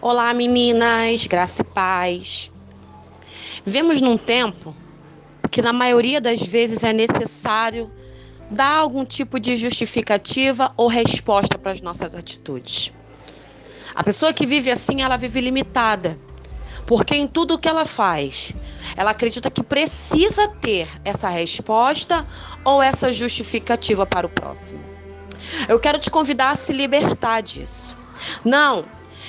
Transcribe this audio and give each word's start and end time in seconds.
Olá, 0.00 0.32
meninas, 0.32 1.26
graça 1.26 1.62
e 1.62 1.64
paz. 1.64 2.52
Vemos 3.64 4.00
num 4.00 4.16
tempo 4.16 4.72
que, 5.50 5.60
na 5.60 5.72
maioria 5.72 6.20
das 6.20 6.40
vezes, 6.40 6.84
é 6.84 6.92
necessário 6.92 7.90
dar 8.48 8.76
algum 8.76 9.04
tipo 9.04 9.40
de 9.40 9.56
justificativa 9.56 10.72
ou 10.76 10.86
resposta 10.86 11.58
para 11.58 11.72
as 11.72 11.80
nossas 11.80 12.14
atitudes. 12.14 12.92
A 13.92 14.04
pessoa 14.04 14.32
que 14.32 14.46
vive 14.46 14.70
assim, 14.70 15.02
ela 15.02 15.16
vive 15.16 15.40
limitada, 15.40 16.16
porque 16.86 17.16
em 17.16 17.26
tudo 17.26 17.58
que 17.58 17.68
ela 17.68 17.84
faz, 17.84 18.52
ela 18.96 19.10
acredita 19.10 19.50
que 19.50 19.64
precisa 19.64 20.46
ter 20.60 20.88
essa 21.04 21.28
resposta 21.28 22.24
ou 22.64 22.80
essa 22.80 23.12
justificativa 23.12 24.06
para 24.06 24.28
o 24.28 24.30
próximo. 24.30 24.80
Eu 25.68 25.80
quero 25.80 25.98
te 25.98 26.08
convidar 26.08 26.50
a 26.50 26.56
se 26.56 26.72
libertar 26.72 27.40
disso. 27.40 27.98
Não, 28.44 28.84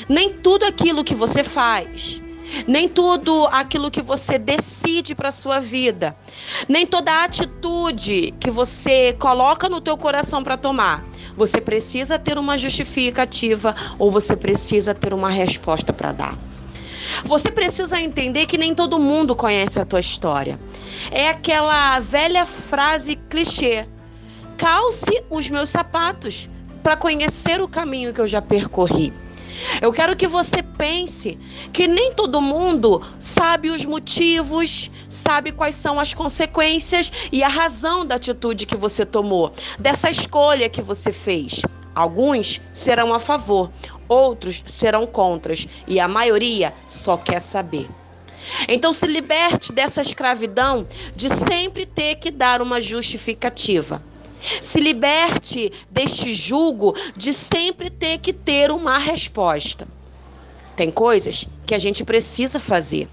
nem 0.07 0.33
tudo 0.33 0.65
aquilo 0.65 1.03
que 1.03 1.15
você 1.15 1.43
faz, 1.43 2.21
nem 2.67 2.87
tudo 2.87 3.47
aquilo 3.51 3.91
que 3.91 4.01
você 4.01 4.37
decide 4.37 5.13
para 5.13 5.31
sua 5.31 5.59
vida, 5.59 6.15
nem 6.67 6.85
toda 6.85 7.23
atitude 7.23 8.33
que 8.39 8.49
você 8.49 9.13
coloca 9.13 9.69
no 9.69 9.81
teu 9.81 9.97
coração 9.97 10.43
para 10.43 10.57
tomar, 10.57 11.03
você 11.35 11.61
precisa 11.61 12.17
ter 12.17 12.37
uma 12.37 12.57
justificativa 12.57 13.75
ou 13.97 14.11
você 14.11 14.35
precisa 14.35 14.93
ter 14.93 15.13
uma 15.13 15.29
resposta 15.29 15.93
para 15.93 16.11
dar. 16.11 16.37
Você 17.23 17.49
precisa 17.51 17.99
entender 17.99 18.45
que 18.45 18.57
nem 18.57 18.75
todo 18.75 18.99
mundo 18.99 19.35
conhece 19.35 19.79
a 19.79 19.85
tua 19.85 19.99
história. 19.99 20.59
É 21.11 21.29
aquela 21.29 21.99
velha 21.99 22.45
frase 22.45 23.15
clichê: 23.29 23.87
calce 24.57 25.23
os 25.29 25.49
meus 25.49 25.69
sapatos 25.69 26.49
para 26.83 26.97
conhecer 26.97 27.61
o 27.61 27.67
caminho 27.67 28.13
que 28.13 28.21
eu 28.21 28.27
já 28.27 28.41
percorri. 28.41 29.13
Eu 29.81 29.91
quero 29.91 30.15
que 30.15 30.27
você 30.27 30.61
pense 30.77 31.37
que 31.71 31.87
nem 31.87 32.13
todo 32.13 32.41
mundo 32.41 33.01
sabe 33.19 33.69
os 33.69 33.85
motivos, 33.85 34.89
sabe 35.07 35.51
quais 35.51 35.75
são 35.75 35.99
as 35.99 36.13
consequências 36.13 37.11
e 37.31 37.43
a 37.43 37.47
razão 37.47 38.05
da 38.05 38.15
atitude 38.15 38.65
que 38.65 38.75
você 38.75 39.05
tomou, 39.05 39.51
dessa 39.79 40.09
escolha 40.09 40.69
que 40.69 40.81
você 40.81 41.11
fez. 41.11 41.61
Alguns 41.95 42.61
serão 42.71 43.13
a 43.13 43.19
favor, 43.19 43.69
outros 44.07 44.63
serão 44.65 45.05
contras 45.05 45.67
e 45.87 45.99
a 45.99 46.07
maioria 46.07 46.73
só 46.87 47.17
quer 47.17 47.39
saber. 47.39 47.89
Então 48.67 48.93
se 48.93 49.05
liberte 49.05 49.73
dessa 49.73 50.01
escravidão 50.01 50.87
de 51.15 51.29
sempre 51.29 51.85
ter 51.85 52.15
que 52.15 52.31
dar 52.31 52.61
uma 52.61 52.79
justificativa. 52.79 54.01
Se 54.39 54.79
liberte 54.79 55.71
deste 55.89 56.33
julgo 56.33 56.95
de 57.15 57.33
sempre 57.33 57.89
ter 57.89 58.19
que 58.19 58.31
ter 58.31 58.71
uma 58.71 58.97
resposta. 58.97 59.87
Tem 60.75 60.89
coisas 60.89 61.47
que 61.65 61.75
a 61.75 61.79
gente 61.79 62.05
precisa 62.05 62.59
fazer. 62.59 63.07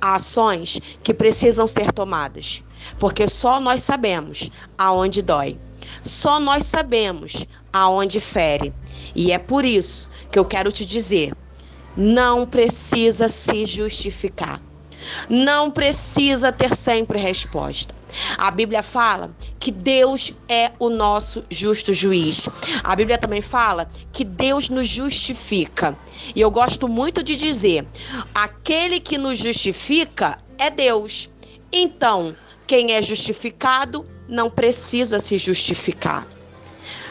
Há 0.00 0.16
ações 0.16 0.80
que 1.02 1.14
precisam 1.14 1.66
ser 1.66 1.92
tomadas, 1.92 2.62
porque 2.98 3.26
só 3.26 3.58
nós 3.58 3.82
sabemos 3.82 4.50
aonde 4.76 5.22
dói. 5.22 5.58
Só 6.02 6.38
nós 6.38 6.64
sabemos 6.64 7.46
aonde 7.72 8.20
fere. 8.20 8.72
E 9.14 9.32
é 9.32 9.38
por 9.38 9.64
isso 9.64 10.08
que 10.30 10.38
eu 10.38 10.44
quero 10.44 10.70
te 10.70 10.84
dizer: 10.84 11.34
não 11.96 12.46
precisa 12.46 13.28
se 13.28 13.64
justificar. 13.64 14.60
Não 15.28 15.70
precisa 15.70 16.52
ter 16.52 16.76
sempre 16.76 17.18
resposta. 17.18 17.94
A 18.36 18.50
Bíblia 18.50 18.82
fala 18.82 19.34
que 19.60 19.70
Deus 19.70 20.32
é 20.48 20.72
o 20.78 20.88
nosso 20.88 21.44
justo 21.50 21.92
juiz. 21.92 22.48
A 22.82 22.96
Bíblia 22.96 23.18
também 23.18 23.42
fala 23.42 23.88
que 24.10 24.24
Deus 24.24 24.70
nos 24.70 24.88
justifica. 24.88 25.96
E 26.34 26.40
eu 26.40 26.50
gosto 26.50 26.88
muito 26.88 27.22
de 27.22 27.36
dizer: 27.36 27.86
aquele 28.34 28.98
que 28.98 29.18
nos 29.18 29.38
justifica 29.38 30.38
é 30.58 30.70
Deus. 30.70 31.28
Então, 31.70 32.34
quem 32.66 32.92
é 32.92 33.02
justificado 33.02 34.06
não 34.26 34.48
precisa 34.50 35.20
se 35.20 35.36
justificar. 35.36 36.26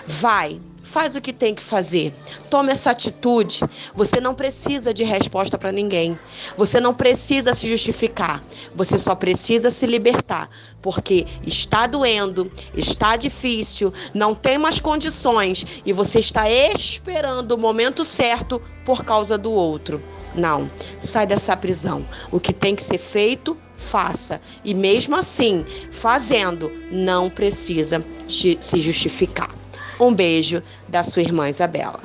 Vai, 0.10 0.60
Faz 0.90 1.16
o 1.16 1.22
que 1.22 1.32
tem 1.32 1.54
que 1.54 1.62
fazer. 1.62 2.12
Tome 2.50 2.72
essa 2.72 2.90
atitude. 2.90 3.62
Você 3.94 4.20
não 4.20 4.34
precisa 4.34 4.92
de 4.92 5.04
resposta 5.04 5.56
para 5.56 5.72
ninguém. 5.72 6.18
Você 6.58 6.80
não 6.80 6.96
precisa 6.96 7.54
se 7.54 7.70
justificar. 7.70 8.44
Você 8.74 8.98
só 8.98 9.14
precisa 9.14 9.70
se 9.70 9.86
libertar. 9.86 10.50
Porque 10.82 11.28
está 11.46 11.86
doendo, 11.86 12.52
está 12.74 13.16
difícil, 13.16 13.94
não 14.12 14.34
tem 14.34 14.58
mais 14.58 14.80
condições 14.80 15.84
e 15.86 15.94
você 15.94 16.20
está 16.20 16.50
esperando 16.50 17.52
o 17.52 17.58
momento 17.58 18.04
certo 18.04 18.60
por 18.84 19.06
causa 19.06 19.38
do 19.38 19.52
outro. 19.52 20.02
Não, 20.34 20.68
sai 20.98 21.28
dessa 21.28 21.56
prisão. 21.56 22.04
O 22.32 22.40
que 22.40 22.52
tem 22.52 22.76
que 22.76 22.82
ser 22.82 22.98
feito, 22.98 23.56
faça. 23.76 24.42
E 24.66 24.74
mesmo 24.74 25.16
assim, 25.16 25.64
fazendo, 25.92 26.72
não 26.92 27.30
precisa 27.30 28.04
se 28.28 28.80
justificar. 28.80 29.59
Um 30.00 30.14
beijo 30.16 30.64
da 30.88 31.04
sua 31.04 31.22
irmã 31.22 31.48
Isabela. 31.50 32.00